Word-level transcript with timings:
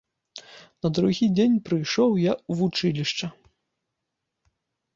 На 0.85 0.89
другі 0.97 1.25
дзень 1.35 1.59
прыйшоў 1.67 2.17
я 2.21 2.33
ў 2.49 2.63
вучылішча. 2.63 3.27